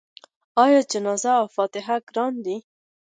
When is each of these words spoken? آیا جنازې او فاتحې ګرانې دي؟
آیا 0.63 0.79
جنازې 0.91 1.31
او 1.39 1.45
فاتحې 1.55 1.95
ګرانې 2.09 2.41
دي؟ 2.45 2.57